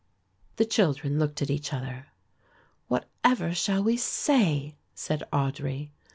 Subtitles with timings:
[0.55, 2.07] The children looked at each other.
[2.87, 5.91] "Whatever shall we say?" said Audry.